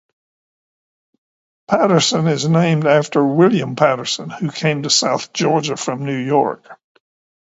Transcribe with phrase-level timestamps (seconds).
[1.67, 6.67] Patterson is named after William Patterson, who came to South Georgia from New York.